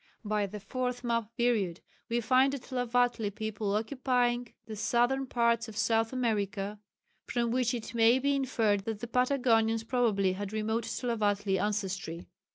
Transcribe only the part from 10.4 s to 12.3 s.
remote Tlavatli ancestry.